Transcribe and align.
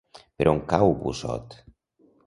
Per 0.39 0.47
on 0.53 0.61
cau 0.73 0.95
Busot? 1.05 1.57